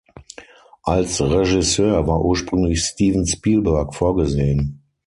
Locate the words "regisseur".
1.21-2.07